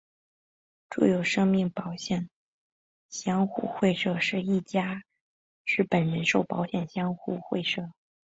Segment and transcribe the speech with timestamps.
[0.89, 2.27] 住友生命保险
[3.07, 5.03] 相互会社是一家
[5.63, 7.91] 日本人寿保险相互会社。